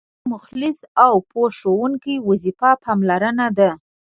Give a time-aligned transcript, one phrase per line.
[0.03, 3.69] د یو مخلص او پوه ښوونکي وظیفه پاملرنه ده.